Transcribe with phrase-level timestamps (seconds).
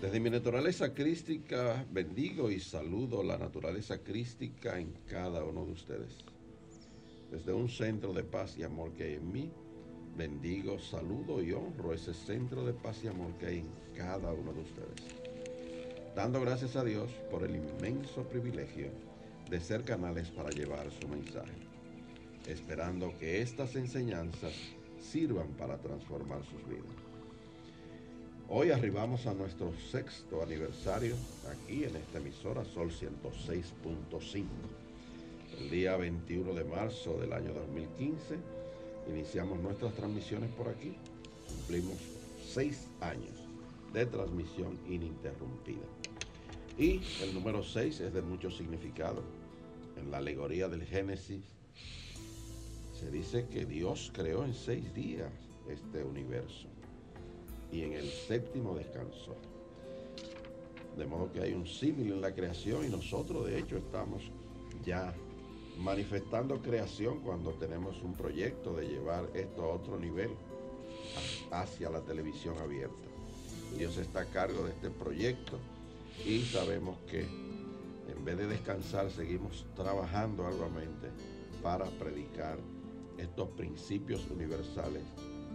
[0.00, 6.18] Desde mi naturaleza crística, bendigo y saludo la naturaleza crística en cada uno de ustedes.
[7.32, 9.50] Desde un centro de paz y amor que hay en mí,
[10.16, 14.52] bendigo, saludo y honro ese centro de paz y amor que hay en cada uno
[14.52, 15.02] de ustedes.
[16.14, 18.92] Dando gracias a Dios por el inmenso privilegio
[19.50, 21.58] de ser canales para llevar su mensaje,
[22.46, 24.52] esperando que estas enseñanzas
[25.00, 26.97] sirvan para transformar sus vidas.
[28.50, 31.14] Hoy arribamos a nuestro sexto aniversario
[31.52, 34.44] aquí en esta emisora Sol 106.5.
[35.58, 38.38] El día 21 de marzo del año 2015
[39.10, 40.96] iniciamos nuestras transmisiones por aquí.
[41.46, 41.98] Cumplimos
[42.42, 43.36] seis años
[43.92, 45.84] de transmisión ininterrumpida.
[46.78, 49.22] Y el número 6 es de mucho significado.
[49.98, 51.44] En la alegoría del Génesis
[52.98, 55.32] se dice que Dios creó en seis días
[55.68, 56.66] este universo
[57.72, 59.36] y en el séptimo descansó.
[60.96, 64.22] De modo que hay un símil en la creación y nosotros de hecho estamos
[64.84, 65.14] ya
[65.78, 70.30] manifestando creación cuando tenemos un proyecto de llevar esto a otro nivel,
[71.50, 73.08] hacia la televisión abierta.
[73.76, 75.58] Dios está a cargo de este proyecto
[76.26, 81.08] y sabemos que en vez de descansar seguimos trabajando arduamente
[81.62, 82.58] para predicar
[83.18, 85.02] estos principios universales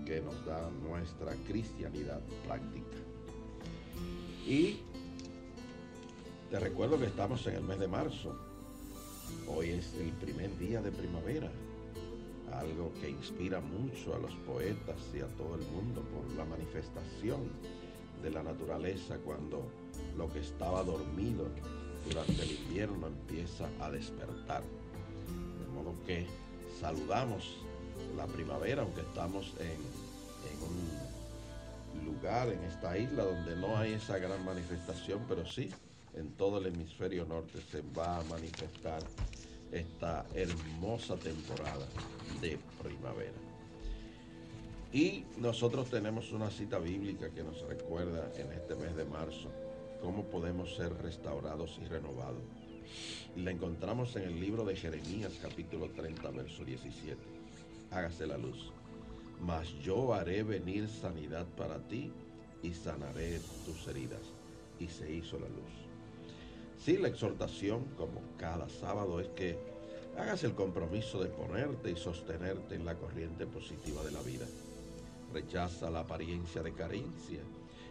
[0.05, 2.97] que nos da nuestra cristianidad práctica.
[4.45, 4.79] Y
[6.49, 8.35] te recuerdo que estamos en el mes de marzo.
[9.47, 11.49] Hoy es el primer día de primavera,
[12.53, 17.41] algo que inspira mucho a los poetas y a todo el mundo por la manifestación
[18.21, 19.63] de la naturaleza cuando
[20.17, 21.47] lo que estaba dormido
[22.07, 24.61] durante el invierno empieza a despertar.
[25.59, 26.27] De modo que
[26.79, 27.63] saludamos
[28.15, 30.03] la primavera, aunque estamos en,
[30.63, 35.69] un lugar, en esta isla, donde no hay esa gran manifestación, pero sí,
[36.15, 39.01] en todo el hemisferio norte se va a manifestar
[39.71, 41.87] esta hermosa temporada
[42.41, 43.33] de primavera.
[44.93, 49.49] Y nosotros tenemos una cita bíblica que nos recuerda en este mes de marzo
[50.01, 52.43] cómo podemos ser restaurados y renovados.
[53.35, 57.32] La encontramos en el libro de Jeremías capítulo 30, verso 17.
[57.93, 58.71] Hágase la luz.
[59.39, 62.11] Mas yo haré venir sanidad para ti
[62.63, 64.21] y sanaré tus heridas.
[64.79, 65.71] Y se hizo la luz.
[66.83, 69.57] Sí, la exhortación, como cada sábado, es que
[70.17, 74.45] hagas el compromiso de ponerte y sostenerte en la corriente positiva de la vida.
[75.31, 77.41] Rechaza la apariencia de carencia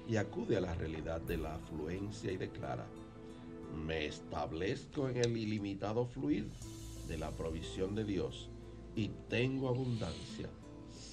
[0.08, 2.86] y acude a la realidad de la afluencia y declara,
[3.86, 6.48] me establezco en el ilimitado fluir
[7.06, 8.48] de la provisión de Dios
[8.94, 10.48] y tengo abundancia,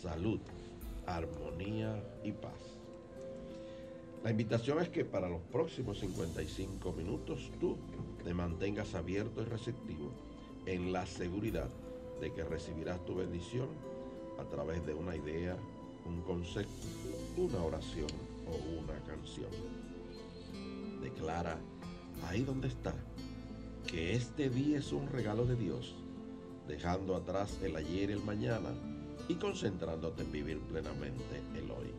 [0.02, 0.40] salud,
[1.06, 2.80] armonía y paz.
[4.24, 7.78] La invitación es que para los próximos 55 minutos tú
[8.24, 10.12] te mantengas abierto y receptivo
[10.66, 11.70] en la seguridad
[12.20, 13.70] de que recibirás tu bendición
[14.38, 15.56] a través de una idea,
[16.06, 16.88] un concepto,
[17.38, 18.10] una oración
[18.46, 19.50] o una canción.
[21.02, 21.58] Declara
[22.28, 22.94] ahí donde está
[23.88, 25.96] que este día es un regalo de Dios,
[26.70, 28.70] dejando atrás el ayer y el mañana
[29.28, 31.92] y concentrándote en vivir plenamente el hoy.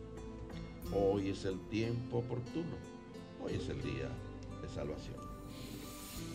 [0.94, 2.76] Hoy es el tiempo oportuno,
[3.44, 4.08] hoy es el día
[4.62, 5.16] de salvación.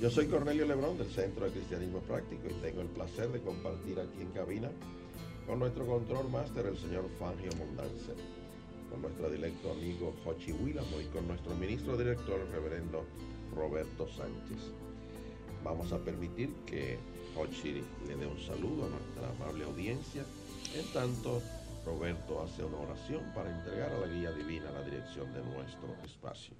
[0.01, 3.99] Yo soy Cornelio Lebrón del Centro de Cristianismo Práctico y tengo el placer de compartir
[3.99, 4.69] aquí en cabina
[5.47, 8.15] con nuestro control máster, el señor Fangio Mondanzer,
[8.91, 13.05] con nuestro directo amigo Jochi Willamo y con nuestro ministro director, el reverendo
[13.55, 14.71] Roberto Sánchez.
[15.63, 16.99] Vamos a permitir que
[17.35, 20.23] Jochi le dé un saludo a nuestra amable audiencia,
[20.73, 21.41] en tanto
[21.85, 26.55] Roberto hace una oración para entregar a la guía divina la dirección de nuestro espacio.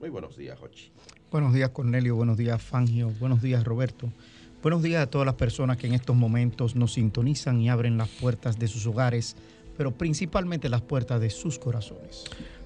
[0.00, 0.90] Muy buenos días, Jochi.
[1.30, 2.16] Buenos días, Cornelio.
[2.16, 3.10] Buenos días, Fangio.
[3.20, 4.12] Buenos días, Roberto.
[4.60, 8.08] Buenos días a todas las personas que en estos momentos nos sintonizan y abren las
[8.08, 9.36] puertas de sus hogares,
[9.76, 12.24] pero principalmente las puertas de sus corazones.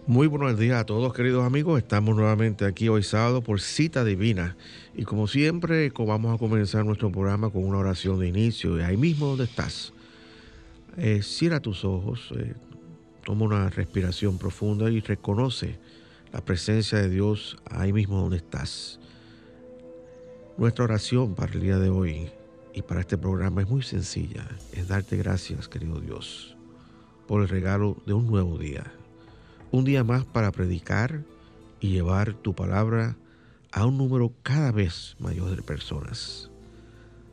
[0.08, 4.56] Muy buenos días a todos queridos amigos, estamos nuevamente aquí hoy sábado por cita divina.
[4.96, 8.76] Y como siempre vamos a comenzar nuestro programa con una oración de inicio.
[8.76, 9.92] Y ahí mismo donde estás,
[10.96, 12.52] eh, cierra tus ojos, eh,
[13.24, 15.78] toma una respiración profunda y reconoce
[16.32, 18.98] la presencia de Dios ahí mismo donde estás.
[20.58, 22.28] Nuestra oración para el día de hoy
[22.74, 26.56] y para este programa es muy sencilla, es darte gracias querido Dios
[27.28, 28.92] por el regalo de un nuevo día
[29.72, 31.24] un día más para predicar
[31.80, 33.16] y llevar tu palabra
[33.72, 36.50] a un número cada vez mayor de personas.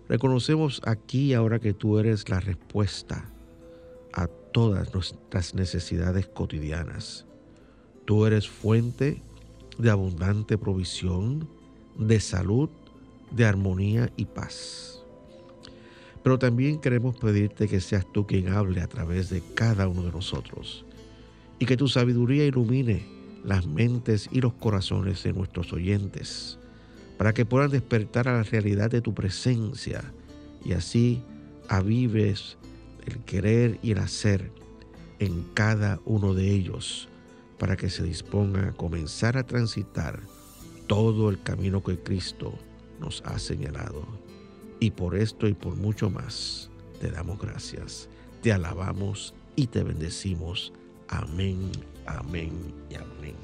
[0.08, 3.30] Reconocemos aquí ahora que tú eres la respuesta
[4.14, 7.26] a todas nuestras necesidades cotidianas.
[8.06, 9.22] Tú eres fuente
[9.78, 11.48] de abundante provisión,
[11.98, 12.70] de salud,
[13.32, 15.04] de armonía y paz.
[16.24, 20.12] Pero también queremos pedirte que seas tú quien hable a través de cada uno de
[20.12, 20.86] nosotros
[21.60, 23.06] y que tu sabiduría ilumine
[23.44, 26.58] las mentes y los corazones de nuestros oyentes,
[27.18, 30.02] para que puedan despertar a la realidad de tu presencia
[30.64, 31.22] y así
[31.68, 32.58] avives
[33.06, 34.52] el querer y el hacer
[35.20, 37.10] en cada uno de ellos,
[37.58, 40.22] para que se dispongan a comenzar a transitar
[40.88, 42.54] todo el camino que Cristo
[43.00, 44.06] nos ha señalado.
[44.80, 46.70] Y por esto y por mucho más,
[47.02, 48.08] te damos gracias,
[48.42, 50.72] te alabamos y te bendecimos
[51.10, 51.72] Amén,
[52.06, 52.54] amén
[52.90, 53.36] y amén.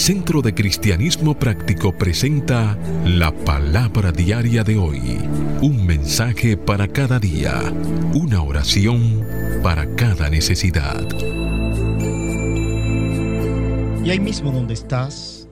[0.00, 2.74] Centro de Cristianismo Práctico presenta
[3.04, 5.18] la palabra diaria de hoy.
[5.60, 7.60] Un mensaje para cada día.
[8.14, 9.22] Una oración
[9.62, 11.06] para cada necesidad.
[14.02, 15.50] Y ahí mismo donde estás,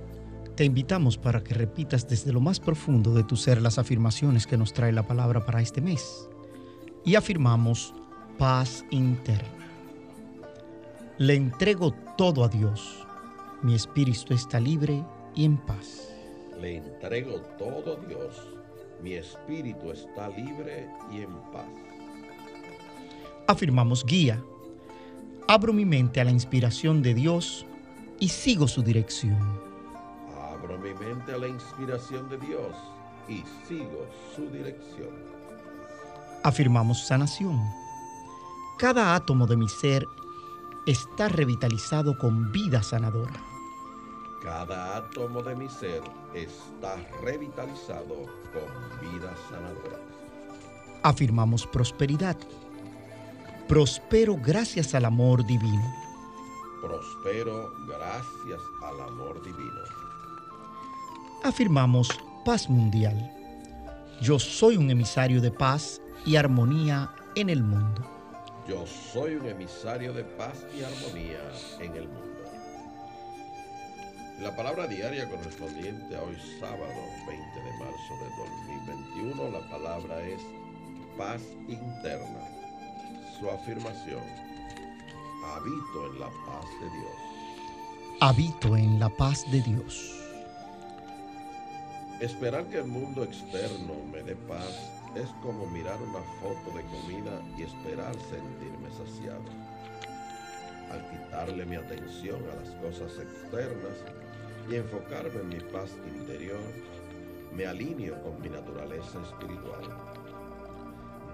[0.57, 4.57] te invitamos para que repitas desde lo más profundo de tu ser las afirmaciones que
[4.57, 6.27] nos trae la palabra para este mes.
[7.05, 7.93] Y afirmamos
[8.39, 9.69] paz interna.
[11.19, 13.05] Le entrego todo a Dios
[13.63, 16.15] mi espíritu está libre y en paz.
[16.61, 18.37] Le entrego todo a Dios.
[19.03, 21.67] Mi espíritu está libre y en paz.
[23.49, 24.41] Afirmamos guía.
[25.49, 27.67] Abro mi mente a la inspiración de Dios
[28.21, 29.39] y sigo su dirección.
[30.53, 32.77] Abro mi mente a la inspiración de Dios
[33.29, 34.07] y sigo
[34.37, 35.11] su dirección.
[36.45, 37.61] Afirmamos sanación.
[38.79, 40.07] Cada átomo de mi ser
[40.87, 43.48] está revitalizado con vida sanadora.
[44.49, 46.01] Cada átomo de mi ser
[46.35, 48.25] está revitalizado
[48.55, 50.01] con vida sanadora.
[51.03, 52.35] Afirmamos prosperidad.
[53.69, 55.85] Prospero gracias al amor divino.
[56.81, 59.83] Prospero gracias al amor divino.
[61.45, 62.09] Afirmamos
[62.47, 63.31] paz mundial.
[64.23, 68.03] Yo soy un emisario de paz y armonía en el mundo.
[68.67, 72.38] Yo soy un emisario de paz y armonía en el mundo.
[74.39, 76.95] La palabra diaria correspondiente a hoy sábado
[77.27, 78.29] 20 de marzo de
[78.87, 80.41] 2021, la palabra es
[81.17, 82.47] paz interna.
[83.37, 84.23] Su afirmación,
[85.45, 88.21] habito en la paz de Dios.
[88.21, 90.15] Habito en la paz de Dios.
[92.21, 97.43] Esperar que el mundo externo me dé paz es como mirar una foto de comida
[97.57, 99.43] y esperar sentirme saciado.
[100.93, 104.28] Al quitarle mi atención a las cosas externas
[104.69, 106.61] y enfocarme en mi paz interior,
[107.55, 109.83] me alineo con mi naturaleza espiritual.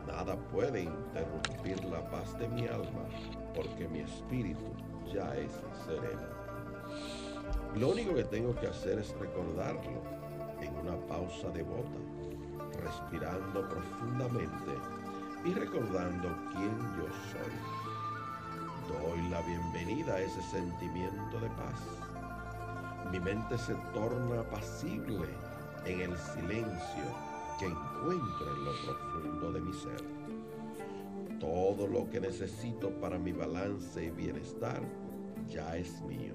[0.06, 3.04] Nada puede interrumpir la paz de mi alma
[3.54, 4.72] porque mi espíritu
[5.12, 5.50] ya es
[5.84, 6.28] sereno.
[7.76, 10.02] Lo único que tengo que hacer es recordarlo
[10.60, 11.98] en una pausa devota
[12.82, 14.72] respirando profundamente
[15.44, 17.52] y recordando quién yo soy.
[18.88, 22.03] Doy la bienvenida a ese sentimiento de paz.
[23.10, 25.28] Mi mente se torna apacible
[25.84, 27.04] en el silencio
[27.58, 30.04] que encuentro en lo profundo de mi ser.
[31.38, 34.82] Todo lo que necesito para mi balance y bienestar
[35.48, 36.34] ya es mío.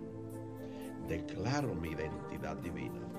[1.08, 3.10] Declaro mi identidad divina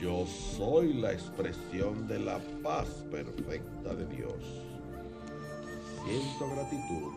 [0.00, 4.44] yo soy la expresión de la paz perfecta de Dios.
[6.04, 7.12] Siento gratitud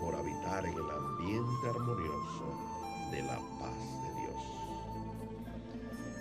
[0.00, 2.44] por habitar en el ambiente armonioso
[3.10, 4.09] de la paz.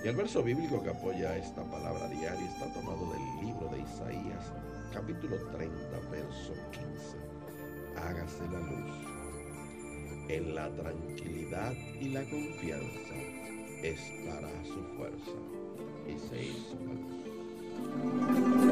[0.03, 4.45] Y el verso bíblico que apoya esta palabra diaria está tomado del libro de Isaías,
[4.93, 5.75] capítulo 30,
[6.09, 7.17] verso 15.
[7.97, 8.95] Hágase la luz.
[10.29, 13.15] En la tranquilidad y la confianza
[13.83, 15.35] estará su fuerza.
[16.07, 18.68] Y se hizo la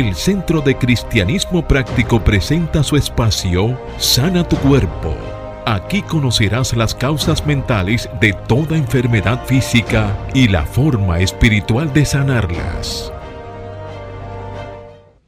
[0.00, 5.14] El Centro de Cristianismo Práctico presenta su espacio Sana tu Cuerpo.
[5.66, 13.12] Aquí conocerás las causas mentales de toda enfermedad física y la forma espiritual de sanarlas.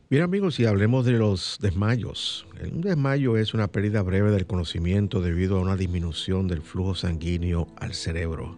[0.08, 2.46] Bien amigos, y hablemos de los desmayos.
[2.72, 7.68] Un desmayo es una pérdida breve del conocimiento debido a una disminución del flujo sanguíneo
[7.76, 8.56] al cerebro.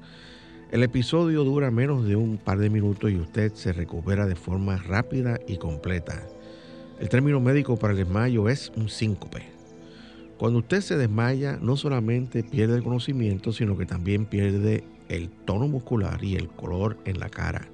[0.75, 4.77] El episodio dura menos de un par de minutos y usted se recupera de forma
[4.77, 6.27] rápida y completa.
[6.99, 9.45] El término médico para el desmayo es un síncope.
[10.37, 15.69] Cuando usted se desmaya, no solamente pierde el conocimiento, sino que también pierde el tono
[15.69, 17.69] muscular y el color en la cara.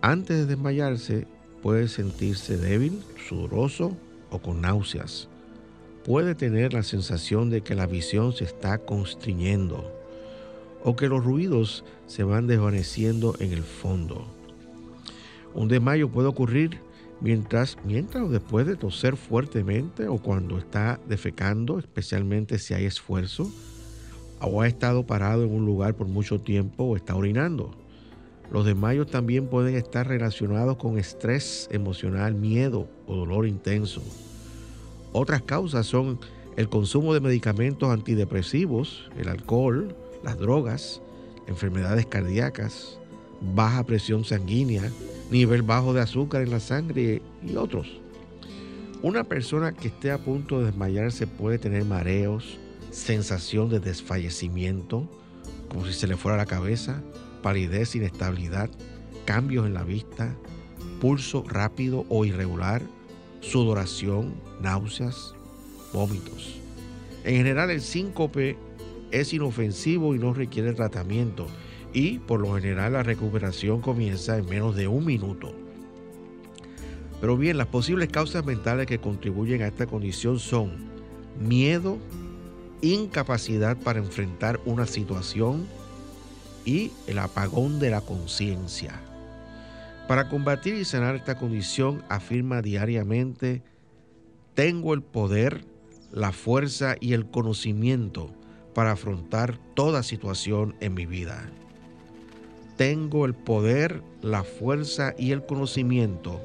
[0.00, 1.28] Antes de desmayarse,
[1.62, 3.96] puede sentirse débil, sudoroso
[4.30, 5.28] o con náuseas.
[6.04, 9.97] Puede tener la sensación de que la visión se está constriñendo
[10.84, 14.26] o que los ruidos se van desvaneciendo en el fondo.
[15.54, 16.80] Un desmayo puede ocurrir
[17.20, 23.50] mientras, mientras o después de toser fuertemente o cuando está defecando, especialmente si hay esfuerzo,
[24.40, 27.72] o ha estado parado en un lugar por mucho tiempo o está orinando.
[28.50, 34.02] Los desmayos también pueden estar relacionados con estrés emocional, miedo o dolor intenso.
[35.12, 36.18] Otras causas son
[36.56, 41.00] el consumo de medicamentos antidepresivos, el alcohol, las drogas,
[41.46, 42.98] enfermedades cardíacas,
[43.40, 44.90] baja presión sanguínea,
[45.30, 48.00] nivel bajo de azúcar en la sangre y otros.
[49.02, 52.58] Una persona que esté a punto de desmayarse puede tener mareos,
[52.90, 55.08] sensación de desfallecimiento,
[55.68, 57.02] como si se le fuera la cabeza,
[57.42, 58.70] palidez, inestabilidad,
[59.24, 60.34] cambios en la vista,
[61.00, 62.82] pulso rápido o irregular,
[63.40, 65.34] sudoración, náuseas,
[65.92, 66.60] vómitos.
[67.24, 68.56] En general el síncope
[69.10, 71.46] es inofensivo y no requiere tratamiento
[71.92, 75.52] y por lo general la recuperación comienza en menos de un minuto.
[77.20, 80.72] Pero bien, las posibles causas mentales que contribuyen a esta condición son
[81.40, 81.98] miedo,
[82.80, 85.66] incapacidad para enfrentar una situación
[86.64, 89.00] y el apagón de la conciencia.
[90.06, 93.62] Para combatir y sanar esta condición afirma diariamente,
[94.54, 95.64] tengo el poder,
[96.12, 98.30] la fuerza y el conocimiento
[98.78, 101.50] para afrontar toda situación en mi vida.
[102.76, 106.40] Tengo el poder, la fuerza y el conocimiento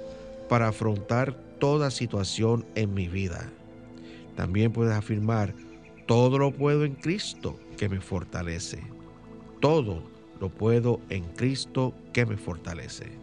[0.50, 3.52] para afrontar toda situación en mi vida.
[4.36, 5.54] También puedes afirmar,
[6.08, 8.82] todo lo puedo en Cristo que me fortalece.
[9.60, 10.02] Todo
[10.42, 13.23] lo puedo en Cristo que me fortalece.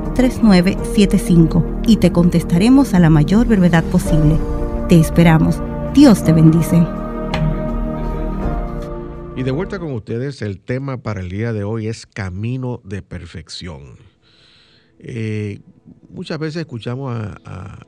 [0.21, 4.37] 3975 y te contestaremos a la mayor brevedad posible.
[4.87, 5.59] Te esperamos.
[5.95, 6.85] Dios te bendice.
[9.35, 13.01] Y de vuelta con ustedes, el tema para el día de hoy es camino de
[13.01, 13.95] perfección.
[14.99, 15.61] Eh,
[16.07, 17.11] muchas veces escuchamos
[17.43, 17.79] a,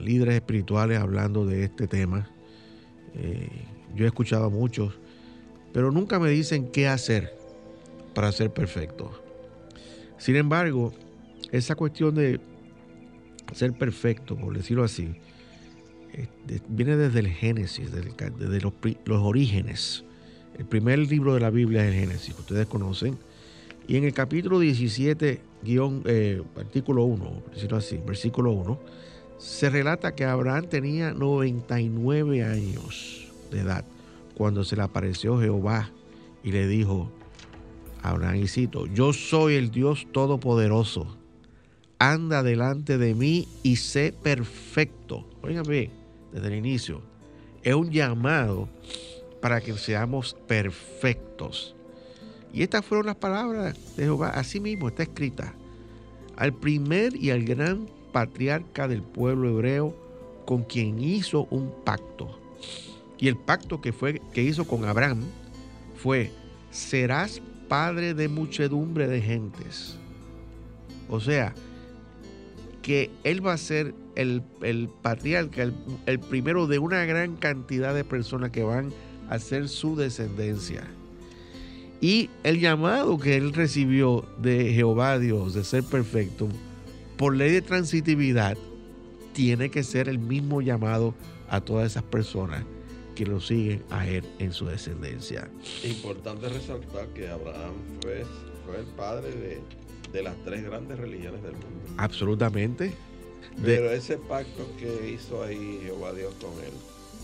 [0.00, 2.30] líderes espirituales hablando de este tema.
[3.16, 3.50] Eh,
[3.94, 4.98] yo he escuchado a muchos,
[5.74, 7.36] pero nunca me dicen qué hacer
[8.14, 9.10] para ser perfecto.
[10.16, 10.94] Sin embargo,
[11.52, 12.40] esa cuestión de
[13.54, 15.14] ser perfecto, por decirlo así,
[16.12, 20.04] este, viene desde el Génesis, desde, los, orígenes.
[20.58, 23.18] El primer libro de la Biblia es el Génesis, que ustedes conocen.
[23.86, 28.78] Y en el capítulo 17, guion, eh, artículo 1, decirlo así, versículo 1,
[29.38, 33.84] se relata que Abraham tenía 99 años de edad
[34.34, 35.90] cuando se le apareció Jehová
[36.42, 37.10] y le dijo
[38.02, 41.17] Abraham, y cito, yo soy el Dios Todopoderoso
[41.98, 45.26] anda delante de mí y sé perfecto.
[45.42, 45.90] Oigan bien,
[46.32, 47.02] desde el inicio,
[47.62, 48.68] es un llamado
[49.40, 51.74] para que seamos perfectos.
[52.52, 55.54] Y estas fueron las palabras de Jehová, así mismo está escrita.
[56.36, 59.94] Al primer y al gran patriarca del pueblo hebreo
[60.46, 62.38] con quien hizo un pacto.
[63.18, 65.22] Y el pacto que, fue, que hizo con Abraham
[65.96, 66.30] fue,
[66.70, 69.98] serás padre de muchedumbre de gentes.
[71.08, 71.54] O sea,
[72.88, 74.40] que él va a ser el,
[75.02, 75.74] patriarca, el,
[76.06, 78.94] el, primero de una gran cantidad de personas que van
[79.28, 80.84] a ser su descendencia.
[82.00, 86.48] Y el llamado que él recibió de Jehová Dios de ser perfecto,
[87.18, 88.56] por ley de transitividad,
[89.34, 91.14] tiene que ser el mismo llamado
[91.50, 92.64] a todas esas personas
[93.14, 95.50] que lo siguen a él en su descendencia.
[95.84, 98.24] Importante resaltar que Abraham fue,
[98.64, 99.60] fue el padre de,
[100.12, 101.94] de, las tres grandes religiones del mundo.
[101.96, 102.92] Absolutamente.
[103.62, 106.72] Pero ese pacto que hizo ahí Jehová Dios con él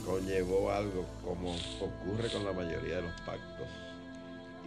[0.04, 3.68] conllevó algo como ocurre con la mayoría de los pactos.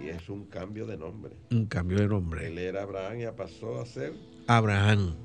[0.03, 1.33] Y es un cambio de nombre.
[1.51, 2.47] Un cambio de nombre.
[2.47, 4.13] Él era Abraham y pasó a ser
[4.47, 5.15] Abraham.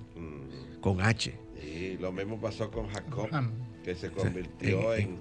[0.80, 1.38] Con H.
[1.62, 3.28] Y lo mismo pasó con Jacob,
[3.84, 5.18] que se convirtió en,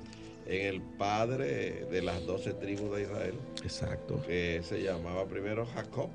[0.47, 3.35] el padre de las doce tribus de Israel.
[3.63, 4.21] Exacto.
[4.25, 6.09] Que se llamaba primero Jacob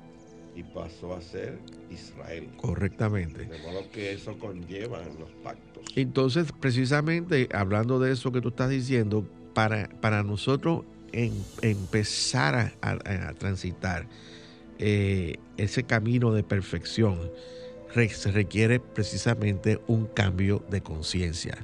[0.57, 1.59] y pasó a ser
[1.91, 2.49] Israel.
[2.57, 3.45] Correctamente.
[3.45, 5.85] De modo que eso conlleva en los pactos.
[5.95, 9.23] Entonces, precisamente hablando de eso que tú estás diciendo,
[9.53, 10.83] para, para nosotros
[11.61, 14.07] empezar a, transitar
[14.79, 17.31] eh, ese camino de perfección,
[18.09, 21.57] se requiere precisamente un cambio de conciencia.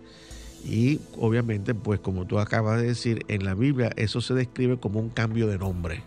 [0.64, 5.00] Y obviamente, pues como tú acabas de decir, en la Biblia eso se describe como
[5.00, 6.02] un cambio de nombre,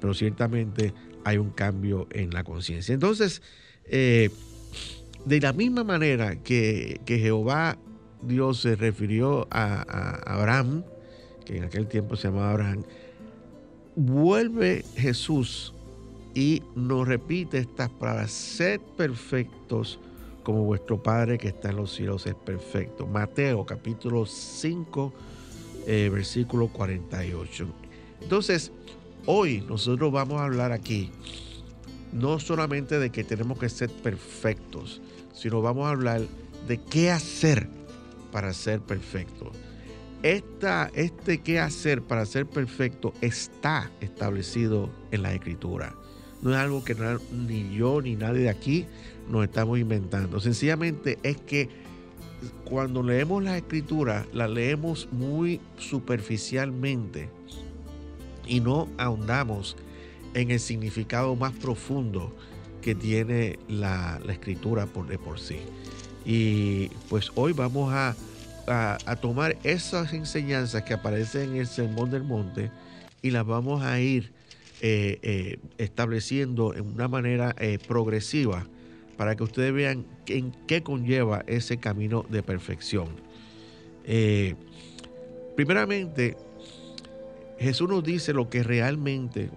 [0.00, 0.94] pero ciertamente
[1.24, 2.92] hay un cambio en la conciencia.
[2.94, 3.42] Entonces,
[3.86, 4.30] eh,
[5.24, 7.78] de la misma manera que, Jehová
[8.22, 10.84] Dios se refirió a, a, Abraham,
[11.44, 12.84] que en aquel tiempo se llamaba Abraham,
[13.96, 15.74] vuelve Jesús
[16.34, 19.98] y nos repite estas palabras, sed perfectos
[20.44, 23.06] como vuestro Padre que está en los cielos es perfecto.
[23.06, 25.12] Mateo capítulo 5,
[25.86, 27.66] eh, versículo 48.
[28.20, 28.70] Entonces,
[29.26, 31.10] hoy nosotros vamos a hablar aquí
[32.14, 36.22] no solamente de que tenemos que ser perfectos, sino vamos a hablar
[36.68, 37.68] de qué hacer
[38.32, 39.48] para ser perfectos.
[40.22, 45.94] Esta, este qué hacer para ser perfecto está establecido en la escritura.
[46.40, 46.96] No es algo que
[47.32, 48.86] ni yo ni nadie de aquí
[49.28, 50.40] nos estamos inventando.
[50.40, 51.68] Sencillamente es que
[52.64, 57.28] cuando leemos la escritura, la leemos muy superficialmente
[58.46, 59.76] y no ahondamos
[60.34, 62.34] en el significado más profundo
[62.82, 65.58] que tiene la, escritura por de por sí.
[66.26, 68.14] Y pues hoy vamos a,
[69.20, 72.70] tomar esas enseñanzas que aparecen en el Sermón del Monte
[73.20, 74.32] y las vamos a ir
[74.80, 78.66] eh, eh, estableciendo en una manera eh, progresiva
[79.18, 83.08] para que ustedes vean en qué conlleva ese camino de perfección.
[85.56, 86.36] primeramente,
[87.64, 89.50] Jesús nos dice lo que realmente,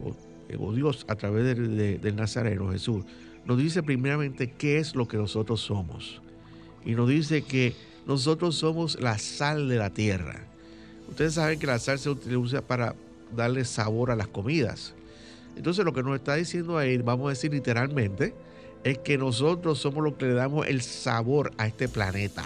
[0.57, 3.03] o, Dios a través del Nazareno, Jesús,
[3.45, 6.21] nos dice primeramente qué es lo que nosotros somos.
[6.85, 10.45] Y nos dice que nosotros somos la sal de la tierra.
[11.09, 12.95] Ustedes saben que la sal se utiliza para
[13.35, 14.93] darle sabor a las comidas.
[15.55, 18.33] Entonces lo que nos está diciendo ahí, vamos a decir literalmente,
[18.83, 22.45] es que nosotros somos los que le damos el sabor a este planeta.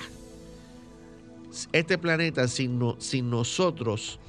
[1.71, 4.19] Este planeta sin, sin nosotros,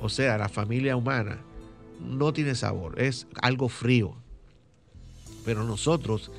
[0.00, 1.38] o sea, la familia humana,
[2.00, 4.14] no tiene sabor, es algo frío.
[5.44, 6.30] Pero nosotros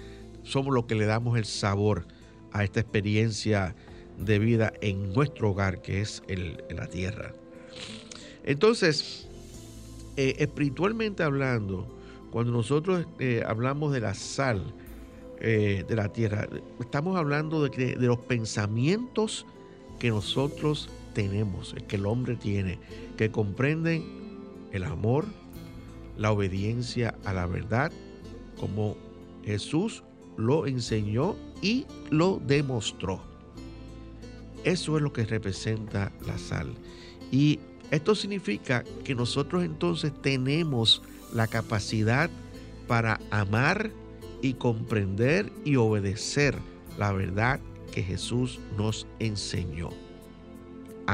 [0.43, 2.05] somos los que le damos el sabor
[2.51, 3.75] a esta experiencia
[4.17, 6.23] de vida en nuestro hogar, que es
[6.69, 7.33] la tierra.
[8.43, 9.27] Entonces,
[10.17, 11.87] eh, espiritualmente hablando,
[12.31, 14.73] cuando nosotros eh, hablamos de la sal
[15.39, 16.47] eh, de la tierra,
[16.79, 19.45] estamos hablando de, de los pensamientos
[19.99, 22.79] que nosotros tenemos, que el hombre tiene,
[23.17, 24.03] que comprenden
[24.71, 25.25] el amor,
[26.17, 27.91] la obediencia a la verdad,
[28.59, 28.95] como
[29.43, 30.03] Jesús
[30.37, 33.21] lo enseñó y lo demostró.
[34.63, 36.73] Eso es lo que representa la sal.
[37.31, 41.01] Y esto significa que nosotros entonces tenemos
[41.33, 42.29] la capacidad
[42.87, 43.91] para amar
[44.41, 46.55] y comprender y obedecer
[46.97, 47.59] la verdad
[47.91, 49.89] que Jesús nos enseñó.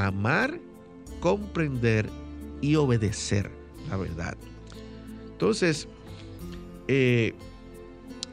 [0.06, 0.60] Amar,
[1.20, 2.08] comprender
[2.62, 3.50] y obedecer
[3.90, 4.38] la verdad.
[5.32, 5.88] Entonces,
[6.88, 7.34] eh,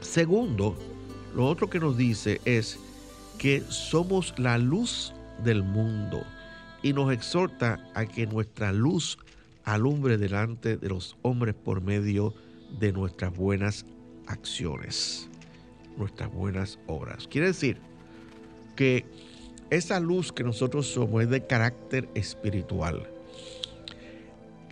[0.01, 0.77] segundo,
[1.35, 2.77] lo otro que nos dice es
[3.39, 5.11] que somos la luz
[5.43, 6.23] del mundo
[6.83, 9.17] y nos exhorta a que nuestra luz
[9.63, 12.35] alumbre delante de los hombres por medio
[12.79, 13.85] de nuestras buenas
[14.27, 15.27] acciones,
[15.97, 17.27] nuestras buenas obras.
[17.27, 17.77] Quiere decir
[18.75, 19.05] que
[19.69, 23.09] esa luz que nosotros somos es de carácter espiritual.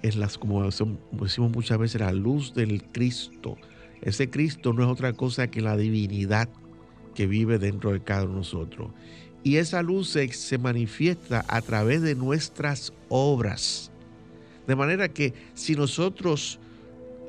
[0.01, 3.57] Es las, como decimos muchas veces, la luz del Cristo.
[4.01, 6.49] Ese Cristo no es otra cosa que la divinidad
[7.15, 8.91] que vive dentro de cada uno de nosotros.
[9.43, 13.91] Y esa luz se, manifiesta a través de nuestras obras.
[14.67, 16.59] De manera que si nosotros,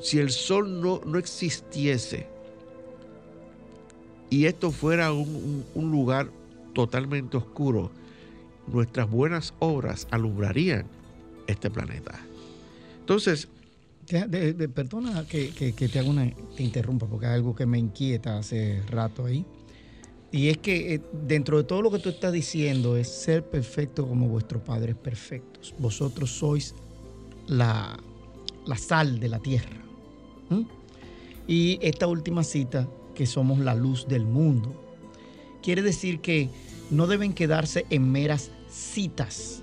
[0.01, 2.29] si el sol no, no existiese
[4.31, 6.29] y esto fuera un, un lugar
[6.75, 7.91] totalmente oscuro,
[8.67, 10.87] nuestras buenas obras alumbrarían
[11.47, 12.19] este planeta.
[13.01, 13.49] Entonces,
[14.75, 19.25] perdona que, te haga una, te interrumpa porque hay algo que me inquieta hace rato
[19.25, 19.45] ahí.
[20.33, 24.07] Y es que eh, dentro de todo lo que tú estás diciendo es ser perfecto
[24.07, 25.75] como vuestro Padre es.
[25.79, 26.75] Vosotros sois
[27.47, 27.97] la,
[28.77, 29.81] sal de la tierra.
[31.47, 34.84] Y esta última cita, que somos la luz del mundo,
[35.65, 36.51] quiere decir que
[36.91, 39.63] no deben quedarse en meras citas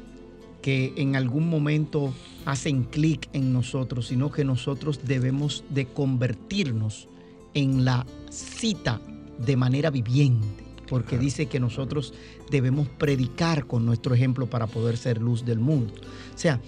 [0.64, 2.12] que en algún momento
[2.46, 7.08] hacen clic en nosotros, sino que nosotros debemos de convertirnos
[7.54, 9.00] en la cita
[9.38, 12.14] de manera viviente, porque dice que nosotros
[12.50, 15.94] debemos predicar con nuestro ejemplo para poder ser luz del mundo.
[16.34, 16.60] O sea,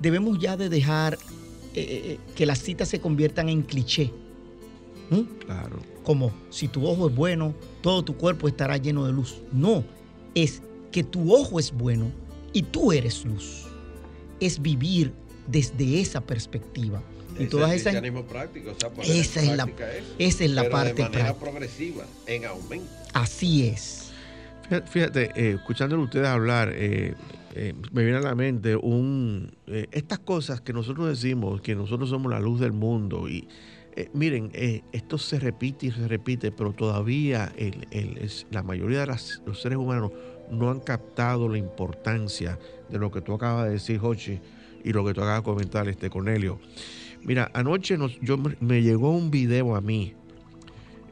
[0.00, 1.18] debemos ya de dejar eh,
[1.74, 4.12] eh, eh, que las citas se conviertan en cliché.
[5.44, 5.78] Claro.
[6.10, 9.42] Como si tu ojo es bueno, todo tu cuerpo estará lleno de luz.
[9.52, 9.84] No,
[10.34, 12.10] es que tu ojo es bueno
[12.52, 13.68] y tú eres luz.
[14.40, 15.12] Es vivir
[15.46, 17.00] desde esa perspectiva.
[17.38, 17.94] Y todas esas
[18.28, 18.72] práctico,
[19.04, 19.70] esa es la
[20.18, 22.90] esa es la parte de manera progresiva, en aumento.
[23.12, 24.10] Así es.
[24.90, 27.14] Fíjate, eh, escuchándolo ustedes hablar, eh,
[27.54, 29.52] eh, me viene a la mente un
[29.92, 33.46] estas cosas que nosotros decimos, que nosotros somos la luz del mundo y
[34.12, 34.50] miren,
[34.92, 37.52] esto se repite y se repite, pero todavía
[38.50, 40.12] la mayoría de los seres humanos
[40.50, 42.58] no han captado la importancia
[42.88, 44.40] de lo que tú acabas de decir, Jochi,
[44.84, 46.58] y lo que tú acabas de comentar, este Cornelio.
[47.22, 50.14] Mira, anoche yo, me llegó un video a mí,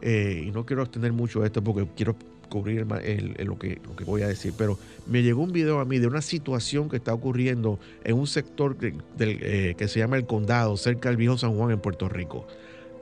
[0.00, 2.16] eh, y no quiero extender mucho esto porque quiero
[2.48, 6.22] cubrir lo, que, voy a decir, pero me llegó un video a mí de una
[6.22, 11.18] situación que está ocurriendo en un sector eh, que se llama El Condado, cerca del
[11.18, 12.46] viejo San Juan en Puerto Rico.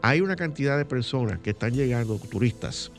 [0.07, 2.93] Hay una cantidad de personas que están llegando, turistas,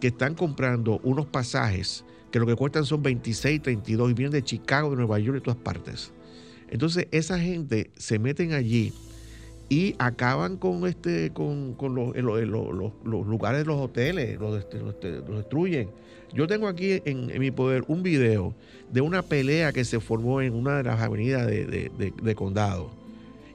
[0.00, 4.44] que están comprando unos pasajes que lo que cuestan son 26, 32 y vienen de
[4.44, 6.12] Chicago, de Nueva York de todas partes.
[6.70, 8.92] Entonces esa gente se meten allí
[9.68, 12.14] y acaban con este con, los,
[13.04, 14.64] lugares de los hoteles, los,
[15.28, 15.90] destruyen.
[16.32, 18.54] Yo tengo aquí en, mi poder un video
[18.92, 22.92] de una pelea que se formó en una de las avenidas de condado.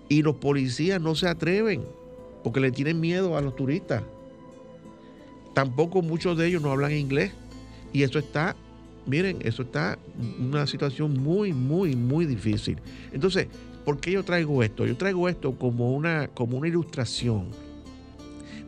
[0.10, 1.86] Y los policías no se atreven
[2.43, 4.03] porque le tienen miedo a los turistas.
[5.53, 7.32] Tampoco muchos de ellos no hablan inglés.
[7.91, 8.56] Y eso está
[9.06, 9.97] Miren, eso está
[10.39, 12.77] una situación muy, muy, muy difícil.
[13.12, 13.47] Entonces,
[13.84, 14.86] ¿por qué yo traigo esto?
[14.86, 17.47] Yo traigo esto como una, como una ilustración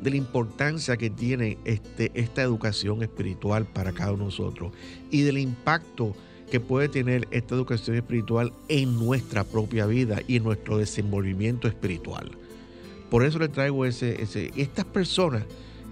[0.01, 4.73] de la importancia que tiene este, esta educación espiritual para cada uno de nosotros
[5.09, 6.13] y del impacto
[6.51, 12.29] que puede tener esta educación espiritual en nuestra propia vida y en nuestro desenvolvimiento espiritual.
[13.10, 15.44] Por eso le traigo ese, ese estas personas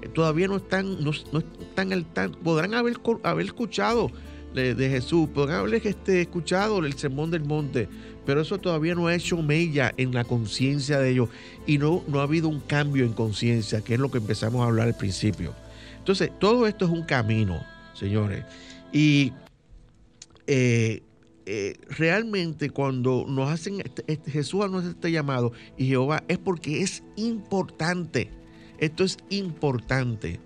[0.09, 4.11] todavía no están, no, están al tanto, podrán haber, haber escuchado
[4.53, 5.29] de, Jesús.
[5.33, 7.87] Podrán haber este, escuchado el sermón del monte,
[8.25, 11.29] pero eso todavía no ha hecho mella en la conciencia de ellos
[11.65, 14.65] y no, no ha habido un cambio en conciencia, que es lo que empezamos a
[14.65, 15.53] hablar al principio.
[15.97, 18.45] Entonces, todo esto es un camino, señores.
[18.91, 19.31] Y
[20.47, 21.01] eh,
[21.45, 26.81] eh, realmente cuando nos hacen, este, este, Jesús nos este llamado y Jehová es porque
[26.81, 28.29] es importante.
[28.77, 30.39] Esto es importante.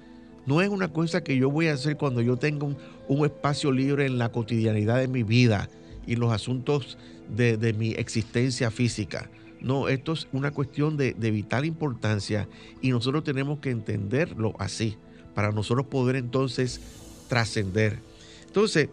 [0.47, 4.05] No es una cosa que yo voy a hacer cuando yo tenga un, espacio libre
[4.05, 5.69] en la cotidianidad de mi vida
[6.05, 6.97] y los asuntos
[7.29, 9.29] de, mi existencia física.
[9.59, 12.47] No, esto es una cuestión de, vital importancia
[12.81, 14.97] y nosotros tenemos que entenderlo así
[15.35, 16.79] para nosotros poder entonces
[17.27, 17.99] trascender.
[18.45, 18.89] Entonces,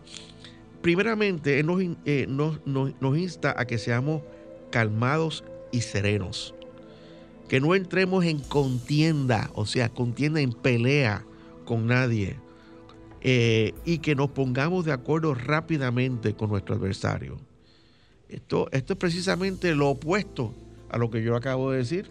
[0.84, 4.20] primeramente, Él nos, eh, nos insta a que seamos
[4.70, 5.42] calmados
[5.72, 6.54] y serenos.
[7.48, 11.24] Que no entremos en contienda, o sea, contienda en pelea
[11.64, 12.36] con nadie
[13.22, 17.38] eh, y que nos pongamos de acuerdo rápidamente con nuestro adversario.
[18.28, 20.54] Esto, esto es precisamente lo opuesto
[20.90, 22.10] a lo que yo acabo de decir.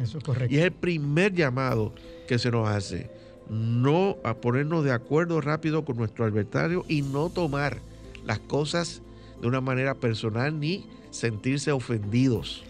[0.00, 0.52] eso es correcto.
[0.52, 1.94] Y es el primer llamado
[2.26, 3.08] que se nos hace.
[3.48, 7.88] No a ponernos de acuerdo rápido con nuestro adversario y no tomar
[8.24, 9.02] las cosas
[9.40, 12.62] de una manera personal ni sentirse ofendidos.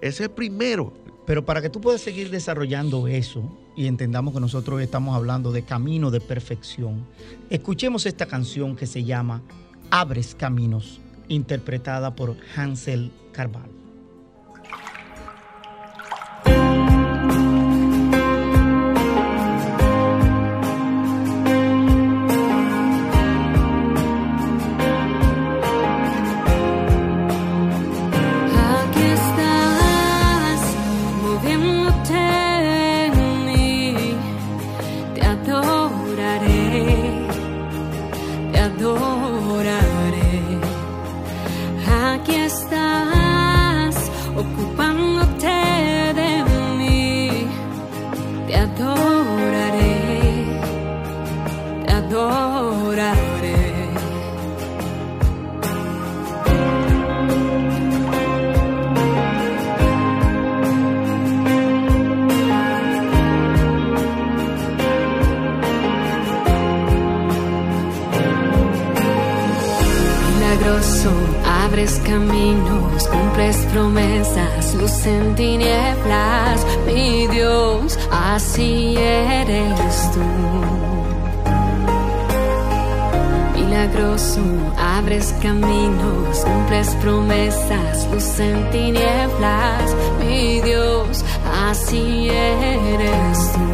[0.00, 0.92] Ese es el primero,
[1.26, 5.62] Pero para que tú puedas seguir desarrollando eso y entendamos que nosotros estamos hablando de
[5.62, 7.06] camino de perfección,
[7.50, 9.40] escuchemos esta canción que se llama
[9.90, 13.79] Abres Caminos, interpretada por Hansel Carvalho.
[75.00, 80.20] estás en tinieblas, mi Dios, así eres tú.
[83.56, 84.40] Milagroso,
[84.78, 91.24] abres caminos, cumples promesas, luz en tinieblas, mi Dios,
[91.68, 93.69] así eres tú.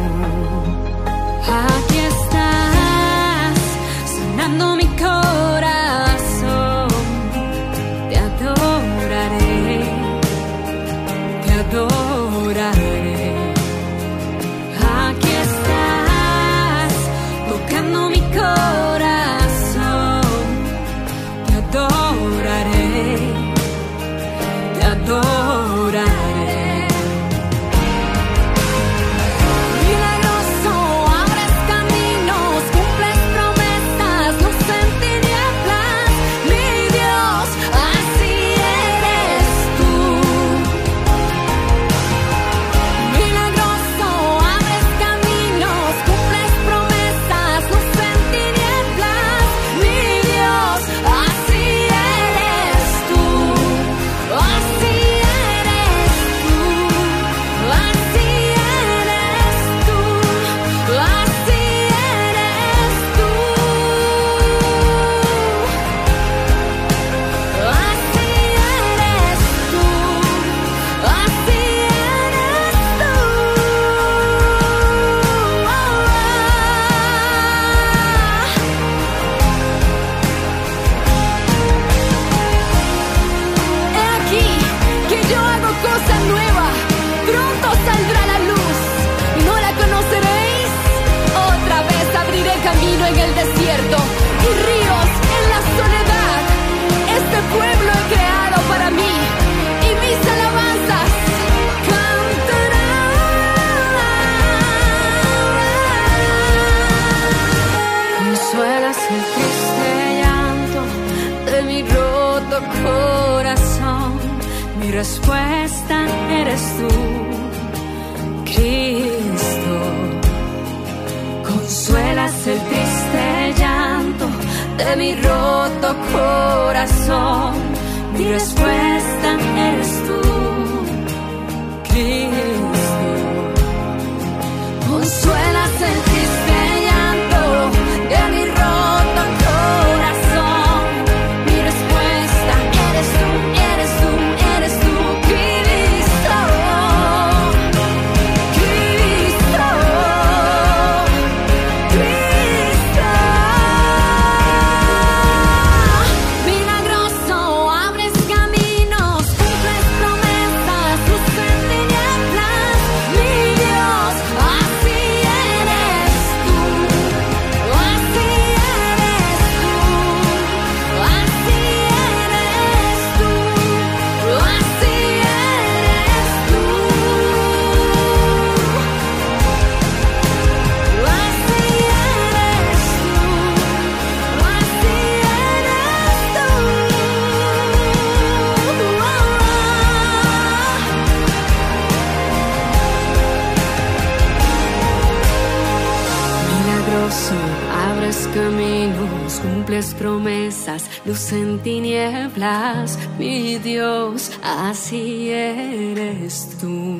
[201.17, 206.99] En tinieblas, mi Dios, así eres tú.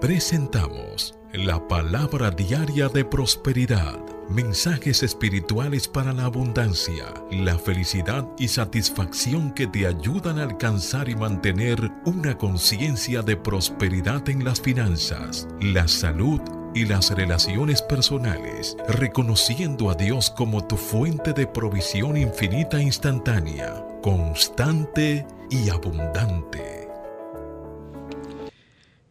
[0.00, 9.52] Presentamos la palabra diaria de prosperidad mensajes espirituales para la abundancia, la felicidad y satisfacción
[9.52, 15.88] que te ayudan a alcanzar y mantener una conciencia de prosperidad en las finanzas, la
[15.88, 16.40] salud
[16.74, 23.84] y las relaciones personales, reconociendo a Dios como tu fuente de provisión infinita e instantánea,
[24.02, 26.88] constante y abundante.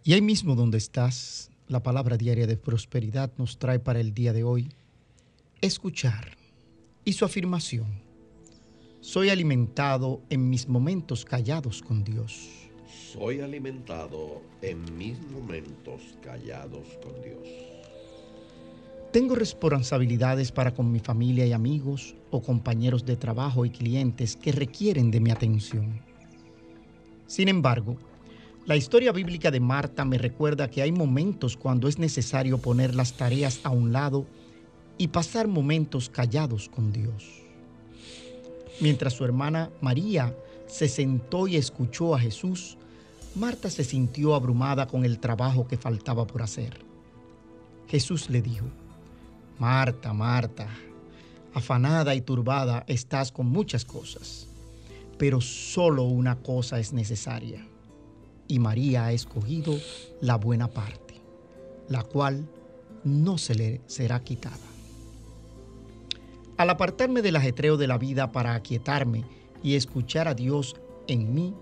[0.03, 4.31] Y ahí mismo donde estás, la palabra diaria de prosperidad nos trae para el día
[4.31, 4.69] de hoy
[5.61, 6.37] escuchar
[7.03, 8.01] y su afirmación.
[9.01, 12.66] Soy alimentado en mis momentos callados con Dios.
[13.13, 17.47] Soy alimentado en mis momentos callados con Dios.
[19.13, 24.51] Tengo responsabilidades para con mi familia y amigos o compañeros de trabajo y clientes que
[24.51, 26.01] requieren de mi atención.
[27.27, 27.95] Sin embargo,
[28.65, 33.13] la historia bíblica de Marta me recuerda que hay momentos cuando es necesario poner las
[33.13, 34.25] tareas a un lado
[34.97, 37.23] y pasar momentos callados con Dios.
[38.81, 42.77] Mientras su hermana María se sentó y escuchó a Jesús,
[43.37, 46.79] Marta se sintió abrumada con el trabajo que faltaba por hacer.
[47.87, 48.65] Jesús le dijo,
[49.59, 50.67] Marta, Marta,
[51.53, 54.47] afanada y turbada estás con muchas cosas,
[55.19, 57.63] pero solo una cosa es necesaria,
[58.47, 59.75] y María ha escogido
[60.19, 61.21] la buena parte,
[61.89, 62.49] la cual
[63.03, 64.57] no se le será quitada.
[66.57, 69.25] Al apartarme del ajetreo de la vida para aquietarme
[69.61, 70.75] y escuchar a Dios
[71.07, 71.53] en mí,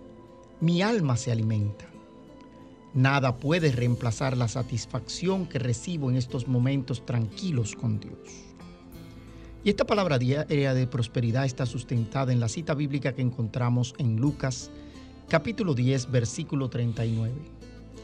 [0.61, 1.85] mi alma se alimenta.
[2.93, 8.17] Nada puede reemplazar la satisfacción que recibo en estos momentos tranquilos con Dios.
[9.65, 14.17] Y esta palabra diaria de prosperidad está sustentada en la cita bíblica que encontramos en
[14.17, 14.69] Lucas
[15.27, 17.33] capítulo 10 versículo 39.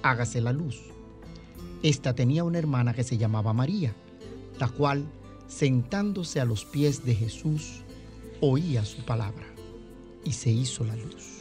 [0.01, 0.81] Hágase la luz.
[1.83, 3.93] Esta tenía una hermana que se llamaba María,
[4.59, 5.05] la cual
[5.47, 7.81] sentándose a los pies de Jesús,
[8.39, 9.45] oía su palabra
[10.23, 11.40] y se hizo la luz.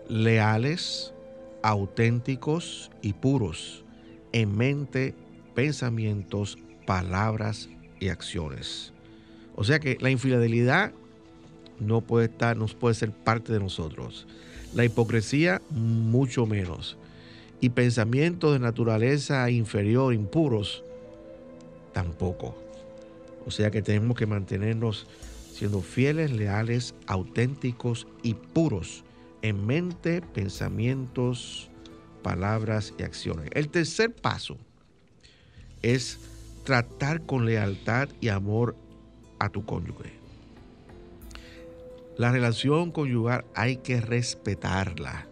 [0.09, 1.15] leales,
[1.63, 3.85] auténticos y puros
[4.33, 5.15] en mente,
[5.55, 7.69] pensamientos, palabras
[8.01, 8.93] y acciones.
[9.55, 10.91] O sea que la infidelidad
[11.79, 14.27] no puede estar, no puede ser parte de nosotros.
[14.75, 16.99] La hipocresía, mucho menos.
[17.61, 20.83] Y pensamientos de naturaleza inferior, impuros,
[21.93, 22.57] tampoco.
[23.47, 25.07] O sea que tenemos que mantenernos
[25.53, 29.05] siendo fieles, leales, auténticos y puros
[29.43, 31.71] en mente, pensamientos,
[32.23, 33.51] palabras y acciones.
[33.53, 34.57] El tercer paso
[35.83, 36.19] es
[36.65, 38.77] tratar con lealtad y amor
[39.39, 40.13] a tu cónyuge.
[42.17, 45.27] La relación conyugal hay que respetarla.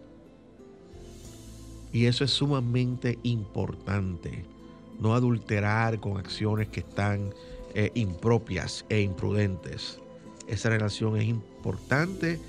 [1.93, 4.45] Y eso es sumamente importante.
[4.99, 7.33] No adulterar con acciones que están
[7.73, 9.99] eh, impropias e imprudentes.
[10.47, 12.39] Esa relación es importante,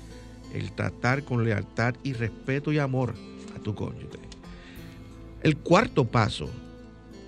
[0.53, 3.13] el tratar con lealtad y respeto y amor
[3.55, 4.19] a tu cónyuge.
[5.41, 6.49] El cuarto paso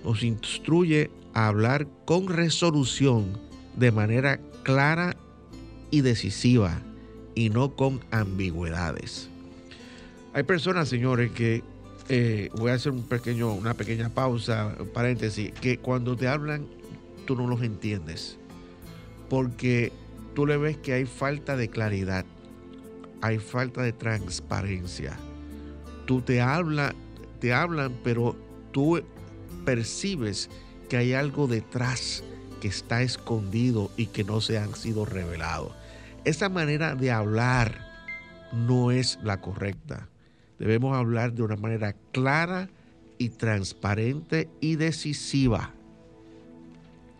[0.04, 3.38] nos instruye a hablar con resolución
[3.76, 5.16] de manera clara
[5.90, 6.80] y decisiva
[7.34, 9.28] y no con ambigüedades.
[10.32, 11.62] Hay personas, señores, que
[12.08, 16.66] eh, voy a hacer un pequeño, una pequeña pausa, paréntesis, que cuando te hablan
[17.26, 18.38] tú no los entiendes,
[19.28, 19.92] porque
[20.34, 22.24] tú le ves que hay falta de claridad,
[23.20, 25.16] hay falta de transparencia,
[26.06, 26.94] tú te habla,
[27.40, 28.36] te hablan, pero
[28.72, 29.02] tú
[29.64, 30.48] percibes
[30.88, 32.22] que hay algo detrás
[32.60, 35.72] que está escondido y que no se han sido revelados.
[36.24, 37.86] Esa manera de hablar
[38.52, 40.08] no es la correcta.
[40.58, 42.70] Debemos hablar de una manera clara
[43.18, 45.75] y transparente y decisiva.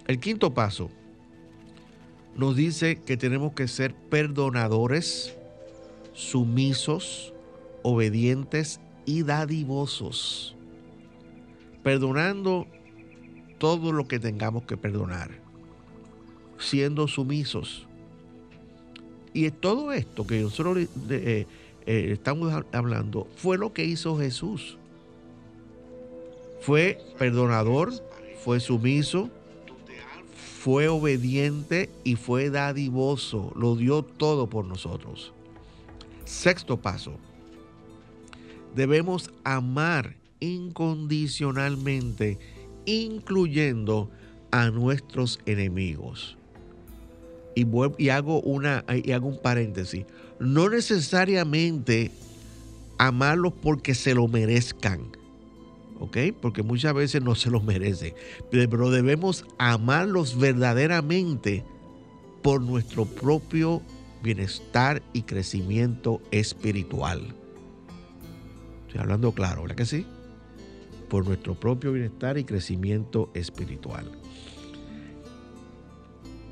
[0.07, 0.91] El quinto paso
[2.37, 5.35] nos dice que tenemos que ser perdonadores,
[6.13, 7.33] sumisos,
[7.83, 10.55] obedientes y dadivosos.
[11.83, 12.67] Perdonando
[13.59, 15.31] todo lo que tengamos que perdonar,
[16.59, 17.87] siendo sumisos.
[19.33, 20.79] Y todo esto que nosotros
[21.11, 21.47] eh,
[21.87, 24.79] eh, estamos hablando fue lo que hizo Jesús.
[26.61, 27.93] Fue perdonador,
[28.45, 29.31] fue sumiso,
[30.67, 33.53] fue obediente y fue dadivoso.
[33.55, 35.33] Lo dio todo por nosotros.
[36.25, 37.13] Sexto paso.
[38.75, 42.41] Debemos amar incondicionalmente,
[42.85, 44.11] incluyendo
[44.51, 46.37] a nuestros enemigos.
[47.55, 50.05] Y, hago una, y hago un paréntesis.
[50.41, 52.11] No necesariamente
[52.99, 55.17] amarlos porque se lo merezcan
[56.01, 56.17] ¿ok?
[56.41, 58.15] Porque muchas veces no se los merecen.
[58.51, 61.65] Pero debemos amarlos verdaderamente
[62.43, 63.83] por nuestro propio
[64.23, 67.35] bienestar y crecimiento espiritual.
[68.87, 70.07] Estoy hablando claro, ¿verdad que sí?
[71.09, 74.11] Por nuestro propio bienestar y crecimiento espiritual.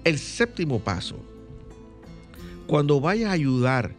[0.05, 1.17] El séptimo paso.
[2.67, 3.95] Cuando vayas a ayudar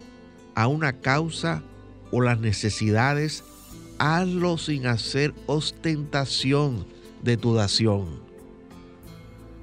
[0.53, 1.63] a una causa
[2.11, 3.43] o las necesidades
[3.97, 6.85] hazlo sin hacer ostentación
[7.23, 8.19] de tu dación,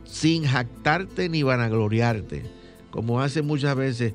[0.05, 2.43] sin jactarte ni vanagloriarte,
[2.91, 4.15] como hacen muchas veces,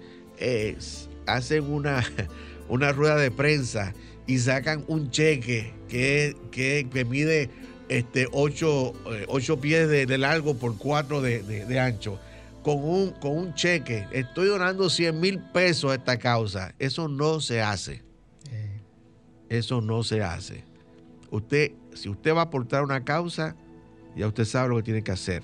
[1.25, 2.03] hacen una,
[2.69, 3.93] una rueda de prensa
[4.27, 7.49] y sacan un cheque que, que, mide
[7.89, 12.19] este, 8, eh, pies de, largo por 4 de, ancho.
[12.61, 16.75] Con un, con un cheque, estoy donando 100 mil pesos a esta causa.
[16.79, 18.06] Eso no se hace.
[19.49, 20.63] Eso no se hace.
[21.31, 23.55] Usted, si usted va a aportar una causa,
[24.15, 25.43] ya usted sabe lo que tiene que hacer.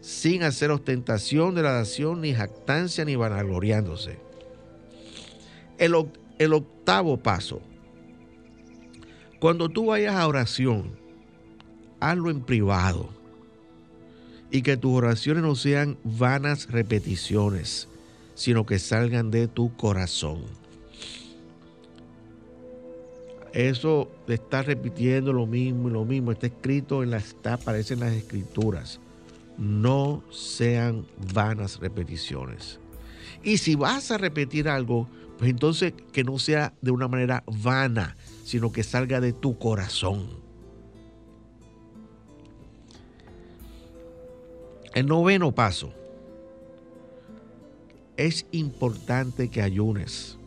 [0.00, 4.18] Sin hacer ostentación de la nación, ni jactancia, ni vanagloriándose.
[5.76, 5.94] El,
[6.38, 7.60] el octavo paso.
[9.40, 10.96] Cuando tú vayas a oración,
[12.00, 13.10] hazlo en privado.
[14.50, 17.88] Y que tus oraciones no sean vanas repeticiones,
[18.34, 20.42] sino que salgan de tu corazón.
[23.58, 27.94] Eso de estar repitiendo lo mismo y lo mismo está escrito en las, está, aparece
[27.94, 29.00] en las escrituras.
[29.56, 31.04] No sean
[31.34, 32.78] vanas repeticiones.
[33.42, 38.16] Y si vas a repetir algo, pues entonces que no sea de una manera vana,
[38.44, 40.28] sino que salga de tu corazón.
[44.94, 45.92] El noveno paso.
[48.16, 50.37] Es importante que ayunes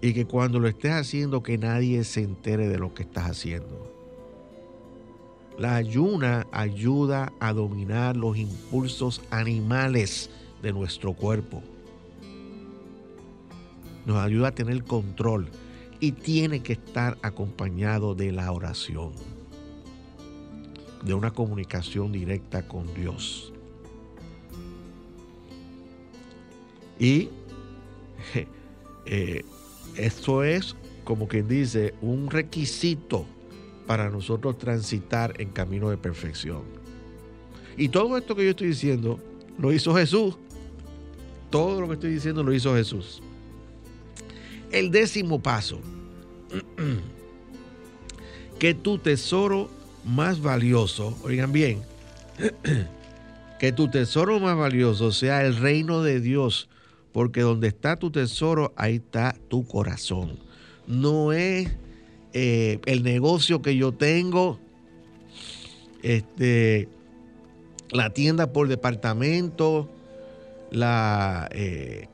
[0.00, 3.92] y que cuando lo estés haciendo que nadie se entere de lo que estás haciendo.
[5.58, 10.30] La ayuna ayuda a dominar los impulsos animales
[10.62, 11.62] de nuestro cuerpo.
[14.06, 15.48] Nos ayuda a tener control
[15.98, 19.12] y tiene que estar acompañado de la oración,
[21.02, 23.52] de una comunicación directa con Dios.
[27.00, 27.30] Y
[29.06, 29.44] eh,
[29.98, 33.26] esto es, como quien dice, un requisito
[33.86, 36.62] para nosotros transitar en camino de perfección.
[37.76, 39.18] Y todo esto que yo estoy diciendo
[39.58, 40.36] lo hizo Jesús.
[41.50, 43.22] Todo lo que estoy diciendo lo hizo Jesús.
[44.70, 45.80] El décimo paso.
[48.58, 49.70] que tu tesoro
[50.04, 51.82] más valioso, oigan bien,
[53.58, 56.68] que tu tesoro más valioso sea el reino de Dios
[57.12, 60.38] porque donde está tu tesoro, ahí está tu corazón.
[60.86, 61.68] No es
[62.32, 64.58] eh, el negocio que yo tengo,
[66.02, 66.88] este,
[67.90, 69.88] la tienda por departamento,
[70.70, 72.08] la, eh,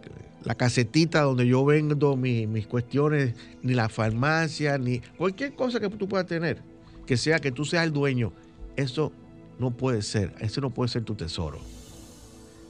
[0.45, 6.09] la casetita donde yo vendo mis cuestiones, ni la farmacia, ni cualquier cosa que tú
[6.09, 6.63] puedas tener,
[7.07, 8.33] que sea que tú seas el dueño.
[8.77, 9.13] Eso
[9.59, 11.59] no puede ser, eso no puede ser tu tesoro.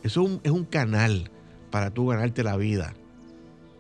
[0.03, 1.31] Eso es un canal
[1.75, 2.95] para tú ganarte la vida.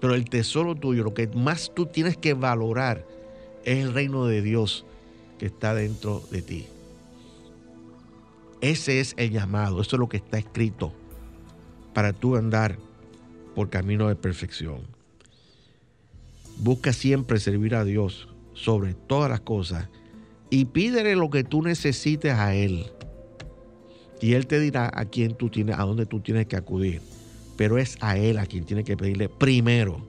[0.00, 3.06] Pero el tesoro tuyo, lo que más tú tienes que valorar
[3.64, 4.84] es el reino de Dios
[5.38, 6.66] que está dentro de ti.
[8.60, 10.92] Ese es el llamado, eso es lo que está escrito
[11.94, 12.78] para tú andar
[13.54, 14.80] por camino de perfección.
[16.58, 19.88] Busca siempre servir a Dios sobre todas las cosas
[20.50, 22.86] y pídele lo que tú necesites a Él.
[24.20, 27.13] Y Él te dirá a quién tú tienes, a dónde tú tienes que acudir.
[27.56, 30.00] Pero es a Él a quien tiene que pedirle primero.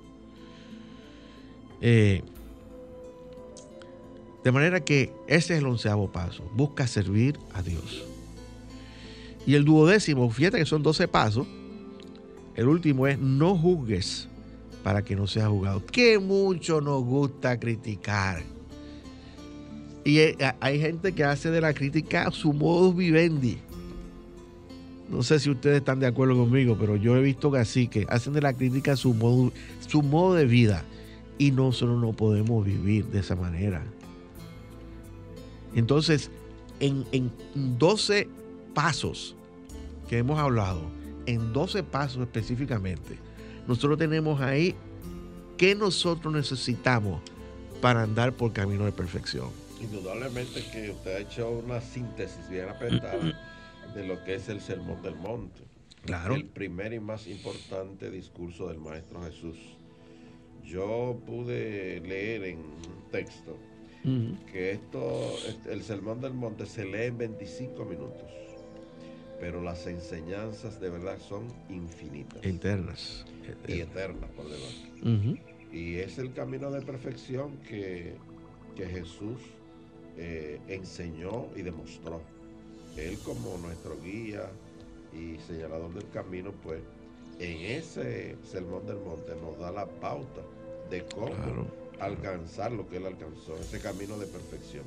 [1.81, 2.23] Eh,
[4.43, 6.43] de manera que ese es el onceavo paso.
[6.53, 8.03] Busca servir a Dios.
[9.47, 11.47] Y el duodécimo, fíjate que son 12 pasos.
[12.55, 14.27] El último es no juzgues
[14.83, 15.85] para que no seas juzgado.
[15.85, 18.43] Que mucho nos gusta criticar.
[20.03, 20.19] Y
[20.59, 23.57] hay gente que hace de la crítica su modus vivendi.
[25.09, 28.05] No sé si ustedes están de acuerdo conmigo, pero yo he visto que así, que
[28.09, 29.51] hacen de la crítica su modo,
[29.87, 30.83] su modo de vida.
[31.37, 33.83] Y nosotros no podemos vivir de esa manera.
[35.75, 36.31] Entonces,
[36.79, 37.31] en, en
[37.77, 38.29] 12
[38.73, 39.35] pasos
[40.07, 40.81] que hemos hablado,
[41.25, 43.17] en 12 pasos específicamente,
[43.67, 44.75] nosotros tenemos ahí
[45.57, 47.21] qué nosotros necesitamos
[47.81, 49.49] para andar por camino de perfección.
[49.81, 53.37] Indudablemente que usted ha hecho una síntesis bien apretada
[53.95, 55.61] de lo que es el Sermón del Monte.
[56.03, 56.35] Claro.
[56.35, 59.57] El primer y más importante discurso del Maestro Jesús.
[60.63, 63.57] Yo pude leer en un texto
[64.51, 65.35] que esto,
[65.67, 68.29] el Sermón del Monte se lee en 25 minutos,
[69.39, 72.45] pero las enseñanzas de verdad son infinitas.
[72.45, 73.25] Eternas.
[73.67, 75.39] Y eternas, por demás.
[75.71, 78.13] Y es el camino de perfección que,
[78.75, 79.41] que Jesús
[80.17, 82.21] eh, enseñó y demostró.
[82.97, 84.49] Él como nuestro guía
[85.13, 86.81] y señalador del camino, pues
[87.39, 90.41] en ese Sermón del Monte nos da la pauta
[90.89, 91.67] de cómo
[91.99, 94.85] alcanzar lo que él alcanzó, ese camino de perfección.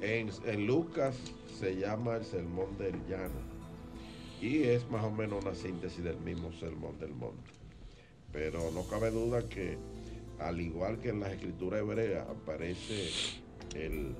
[0.00, 1.16] En, en, Lucas
[1.58, 3.56] se llama el Sermón del Llano
[4.40, 7.50] y es más o menos una síntesis del mismo Sermón del Monte.
[8.32, 9.78] Pero no cabe duda que
[10.38, 13.08] al igual que en las escrituras hebreas aparece
[13.74, 14.14] el,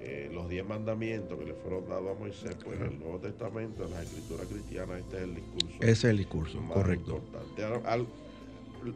[0.00, 3.84] eh, los diez mandamientos que le fueron dados a Moisés, pues en el Nuevo Testamento,
[3.84, 5.76] en las escrituras cristianas, este es el discurso.
[5.80, 7.16] Ese es el discurso, correcto.
[7.16, 7.64] Importante.
[7.64, 8.06] Al, al,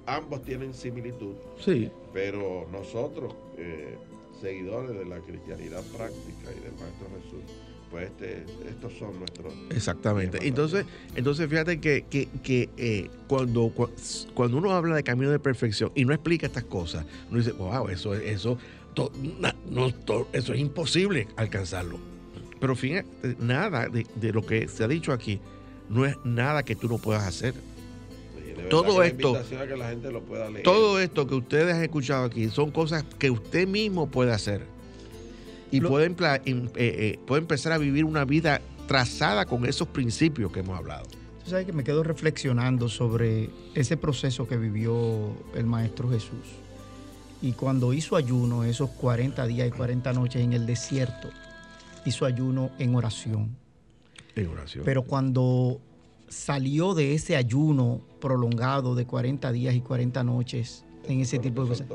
[0.07, 1.91] ambos tienen similitud, sí.
[2.13, 3.97] pero nosotros, eh,
[4.41, 7.43] seguidores de la cristianidad práctica y del Maestro Jesús,
[7.91, 9.53] pues este, estos son nuestros.
[9.71, 10.39] Exactamente.
[10.47, 10.87] Entonces,
[11.17, 13.73] entonces fíjate que, que, que eh, cuando,
[14.35, 17.89] cuando uno habla de camino de perfección y no explica estas cosas, uno dice, wow,
[17.89, 18.59] eso, eso,
[18.95, 21.99] to, na, no, to, eso es imposible alcanzarlo.
[22.61, 25.41] Pero fíjate, nada de, de, lo que se ha dicho aquí
[25.88, 27.55] no es nada que tú no puedas hacer.
[28.68, 30.62] todo esto, que la gente lo pueda leer.
[30.62, 34.66] todo esto que ustedes han escuchado aquí son cosas que usted mismo puede hacer
[35.70, 40.61] y puede, eh, eh, puede, empezar a vivir una vida trazada con esos principios que
[40.61, 41.07] hemos hablado.
[41.45, 46.61] Tú sabes que me quedo reflexionando sobre ese proceso que vivió el Maestro Jesús.
[47.43, 51.28] Y cuando hizo ayuno, esos 40 días y 40 noches en el desierto,
[52.05, 53.57] hizo ayuno en oración.
[54.36, 54.84] En oración.
[54.84, 55.80] Pero cuando
[56.28, 61.68] salió de ese ayuno prolongado de 40 días y 40 noches en ese tipo de
[61.68, 61.86] cosas,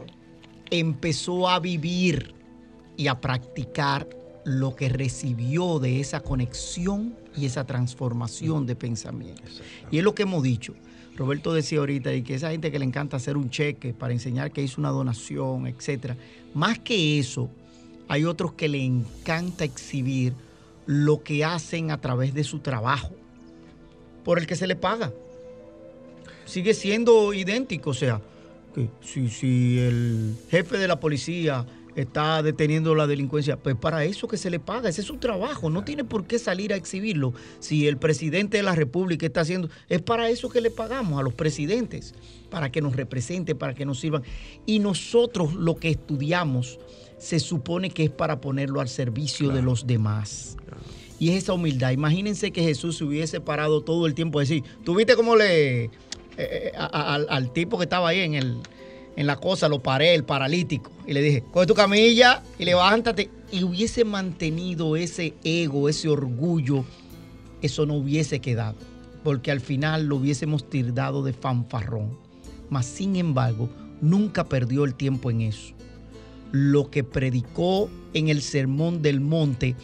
[0.71, 2.33] empezó a vivir
[2.97, 4.07] y a practicar
[4.45, 9.43] lo que recibió de esa conexión y esa transformación de pensamiento.
[9.91, 10.75] Y es lo que hemos dicho.
[11.15, 14.51] Roberto decía ahorita y que esa gente que le encanta hacer un cheque para enseñar
[14.51, 16.17] que hizo una donación, etcétera.
[16.53, 17.49] Más que eso,
[18.07, 20.33] hay otros que le encanta exhibir
[20.85, 23.11] lo que hacen a través de su trabajo,
[24.23, 25.11] por el que se le paga.
[26.45, 28.21] Sigue siendo idéntico, o sea,
[28.73, 34.27] que si, si el jefe de la policía está deteniendo la delincuencia, pues para eso
[34.27, 37.33] que se le paga, ese es su trabajo, no tiene por qué salir a exhibirlo.
[37.59, 41.23] Si el presidente de la República está haciendo, es para eso que le pagamos a
[41.23, 42.13] los presidentes,
[42.49, 44.23] para que nos representen, para que nos sirvan.
[44.65, 46.79] Y nosotros lo que estudiamos
[47.17, 49.55] se supone que es para ponerlo al servicio claro.
[49.55, 50.57] de los demás.
[50.65, 50.81] Claro.
[51.17, 51.91] Y es esa humildad.
[51.91, 55.89] Imagínense que Jesús se hubiese parado todo el tiempo a decir, ¿tú viste cómo le...
[56.37, 58.57] Eh, a, a, al, al tipo que estaba ahí en el,
[59.15, 63.29] en la cosa, lo paré, el paralítico, y le dije, coge tu camilla y levántate.
[63.51, 66.83] Y hubiese mantenido ese ego, ese orgullo,
[67.61, 68.75] eso no hubiese quedado,
[69.23, 72.17] porque al final lo hubiésemos tildado de fanfarrón.
[72.69, 73.69] Mas, sin embargo,
[74.01, 75.73] nunca perdió el tiempo en eso.
[76.51, 79.75] Lo que predicó en el Sermón del Monte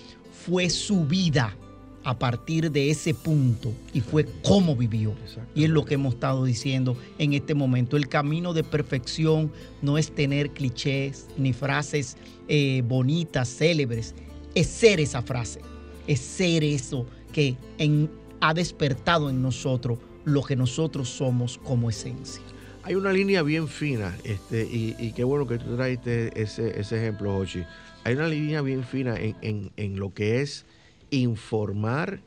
[0.46, 1.56] fue su vida
[2.04, 5.14] a partir de ese punto y fue cómo vivió.
[5.54, 7.98] Y es lo que hemos estado diciendo en este momento.
[7.98, 14.16] El camino de perfección no es tener clichés ni frases eh, bonitas, célebres,
[14.56, 15.62] es ser esa frase,
[16.08, 18.10] es ser eso que en,
[18.42, 22.44] ha despertado en nosotros lo que nosotros somos como esencia.
[22.84, 27.36] hay una línea bien fina, este, y, qué bueno que tú trajiste ese, ese ejemplo,
[27.38, 27.64] Hochi.
[28.04, 30.66] Hay una línea bien fina en, lo que es
[31.12, 32.22] informar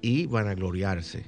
[0.00, 1.24] y vanagloriarse.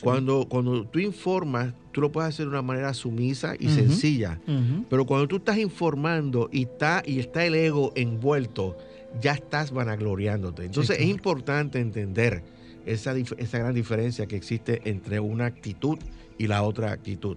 [0.00, 4.40] Cuando, cuando tú informas, tú lo puedes hacer de una manera sumisa y sencilla.
[4.88, 8.78] Pero cuando tú estás informando y está, y está el ego envuelto,
[9.20, 10.64] ya estás vanagloriándote.
[10.64, 12.42] Entonces es importante entender
[12.86, 15.98] esa, esa gran diferencia que existe entre una actitud
[16.38, 17.36] y la otra actitud.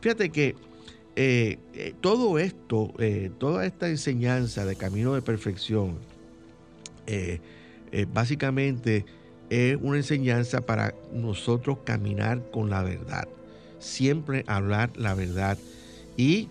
[0.00, 0.54] Fíjate que
[1.16, 5.98] eh, eh, todo esto, eh, toda esta enseñanza de camino de perfección,
[8.12, 9.04] básicamente
[9.50, 13.28] es una enseñanza para nosotros caminar con la verdad,
[13.78, 15.58] siempre hablar la verdad.
[16.16, 16.48] Y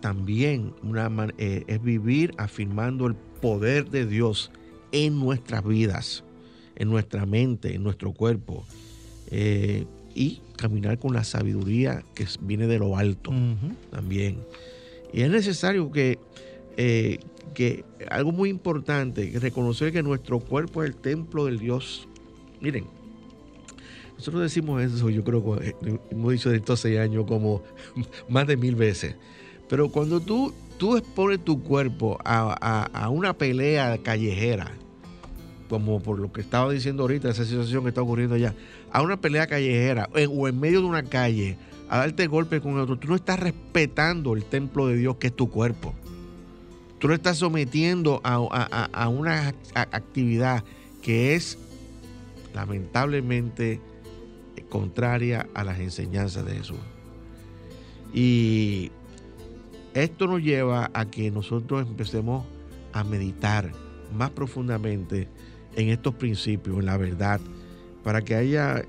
[0.00, 4.50] también una, es vivir afirmando el poder de Dios
[4.92, 6.24] en nuestras vidas,
[6.76, 8.64] en nuestra mente, en nuestro cuerpo
[10.18, 13.32] y caminar con la sabiduría que viene de lo alto
[13.90, 14.38] también.
[15.12, 16.18] Y es necesario que,
[16.76, 17.18] eh,
[18.10, 22.08] algo muy importante, reconocer que nuestro cuerpo es el templo del Dios.
[22.60, 22.86] Miren,
[24.16, 25.74] nosotros decimos eso, yo creo que
[26.10, 27.62] hemos dicho de estos seis años como
[28.28, 29.16] más de mil veces.
[29.68, 34.72] Pero cuando tú, tú expones tu cuerpo a, a una pelea callejera,
[35.68, 38.54] como por lo que estaba diciendo ahorita, esa situación que está ocurriendo allá,
[38.90, 42.98] a una pelea callejera o en medio de una calle, a darte golpe con otro,
[42.98, 45.94] tú no estás respetando el templo de Dios que es tu cuerpo.
[46.98, 50.64] Tú lo estás sometiendo a, una actividad
[51.00, 51.58] que es
[52.54, 53.80] lamentablemente
[54.68, 56.78] contraria a las enseñanzas de Jesús.
[58.12, 58.90] Y
[59.94, 62.44] esto nos lleva a que nosotros empecemos
[62.92, 63.72] a meditar
[64.12, 65.28] más profundamente
[65.76, 67.40] en estos principios, en la verdad,
[68.02, 68.84] para que haya,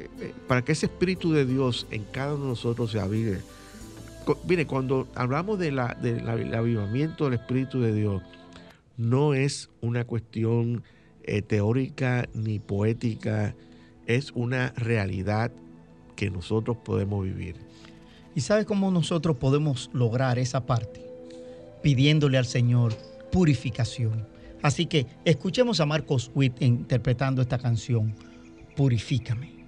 [0.47, 3.39] para que ese Espíritu de Dios en cada uno de nosotros se avive.
[4.47, 8.21] Mire, cuando hablamos de la, del avivamiento del Espíritu de Dios,
[8.97, 10.83] no es una cuestión
[11.23, 13.55] eh, teórica ni poética,
[14.05, 15.51] es una realidad
[16.15, 17.55] que nosotros podemos vivir.
[18.35, 21.01] ¿Y sabe cómo nosotros podemos lograr esa parte?
[21.81, 22.93] Pidiéndole al Señor
[23.31, 24.27] purificación
[24.61, 28.13] Así que escuchemos a Marcos Witt interpretando esta canción,
[28.75, 29.58] Purifícame.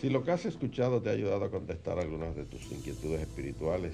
[0.00, 3.92] Si lo que has escuchado te ha ayudado a contestar algunas de tus inquietudes espirituales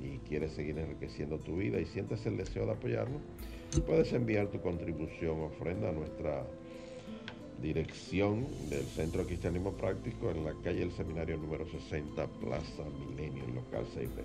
[0.00, 3.20] y quieres seguir enriqueciendo tu vida y sientes el deseo de apoyarnos,
[3.86, 6.46] puedes enviar tu contribución ofrenda a nuestra
[7.60, 13.44] dirección del Centro de Cristianismo Práctico en la calle del Seminario número 60, Plaza Milenio,
[13.48, 14.24] local 6B.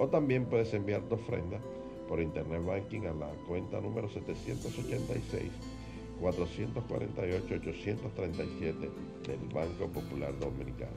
[0.00, 1.60] O también puedes enviar tu ofrenda
[2.08, 5.75] por Internet Banking a la cuenta número 786
[6.20, 8.90] 448 837
[9.26, 10.92] del Banco Popular Dominicano.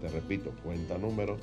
[0.00, 1.36] Te repito, cuenta número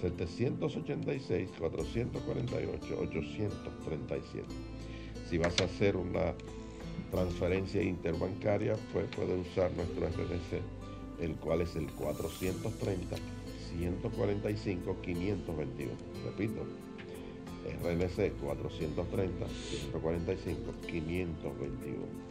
[0.00, 4.44] 786 448 837.
[5.28, 6.34] Si vas a hacer una
[7.10, 10.62] transferencia interbancaria, pues puedes usar nuestro RNC,
[11.20, 13.16] el cual es el 430
[13.76, 15.92] 145 521.
[16.24, 16.64] Repito,
[17.82, 22.27] RNC 430 145 521.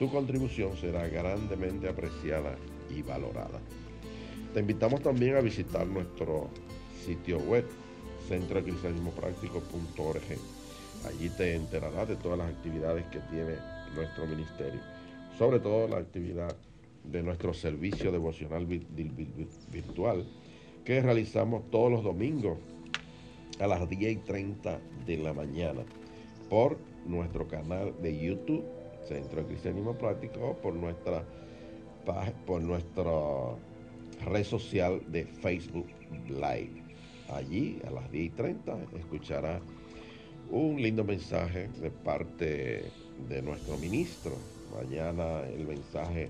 [0.00, 2.56] Tu contribución será grandemente apreciada
[2.88, 3.60] y valorada.
[4.54, 6.48] Te invitamos también a visitar nuestro
[7.04, 7.66] sitio web
[8.26, 10.22] centrocristianismopráctico.org.
[11.06, 13.56] Allí te enterarás de todas las actividades que tiene
[13.94, 14.80] nuestro ministerio,
[15.36, 16.56] sobre todo la actividad
[17.04, 20.26] de nuestro servicio devocional virtual
[20.82, 22.56] que realizamos todos los domingos
[23.58, 25.82] a las 10 y 30 de la mañana
[26.48, 28.64] por nuestro canal de YouTube,
[29.08, 31.24] Centro de Cristianismo Práctico, por nuestra,
[32.46, 33.02] por nuestra
[34.26, 35.86] red social de Facebook
[36.28, 36.82] Live.
[37.28, 39.60] Allí a las 10 y 30 escuchará
[40.50, 42.84] un lindo mensaje de parte
[43.28, 44.32] de nuestro ministro.
[44.74, 46.28] Mañana el mensaje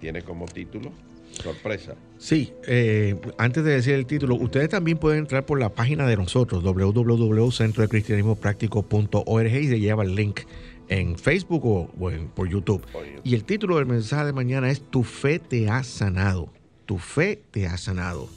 [0.00, 0.90] tiene como título
[1.32, 1.94] Sorpresa.
[2.16, 6.16] Sí, eh, antes de decir el título, ustedes también pueden entrar por la página de
[6.16, 10.40] nosotros, www.centrodecristianismopráctico.org y se lleva el link
[10.88, 11.88] en Facebook o,
[12.34, 12.84] por YouTube.
[13.24, 16.48] Y el título del mensaje de mañana es Tu fe te ha sanado.
[16.86, 18.28] Tu fe te ha sanado.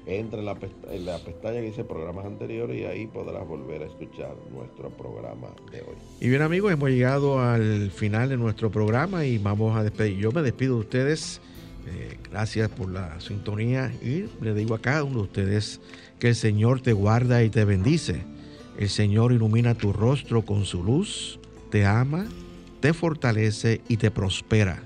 [0.06, 0.56] Entra en la,
[0.90, 5.48] en la pestaña que dice programas anteriores y ahí podrás volver a escuchar nuestro programa
[5.72, 5.96] de hoy.
[6.20, 10.18] Y bien amigos, hemos llegado al final de nuestro programa y vamos a despedir.
[10.18, 11.40] Yo me despido de ustedes.
[11.86, 15.80] Eh, gracias por la sintonía y le digo a cada uno de ustedes
[16.18, 18.22] que el Señor te guarda y te bendice.
[18.78, 21.38] El Señor ilumina tu rostro con su luz,
[21.70, 22.26] te ama,
[22.80, 24.82] te fortalece y te prospera.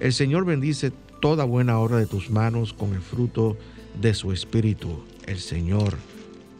[0.00, 3.56] El Señor bendice toda buena obra de tus manos con el fruto
[4.00, 5.04] de su espíritu.
[5.26, 5.96] El Señor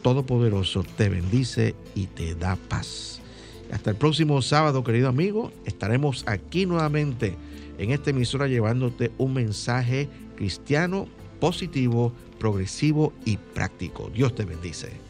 [0.03, 3.20] Todopoderoso te bendice y te da paz.
[3.70, 7.37] Hasta el próximo sábado, querido amigo, estaremos aquí nuevamente
[7.78, 11.07] en esta emisora llevándote un mensaje cristiano
[11.39, 14.11] positivo progresivo y práctico.
[14.12, 15.09] Dios te bendice.